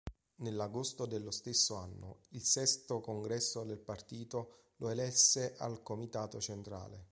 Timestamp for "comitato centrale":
5.83-7.09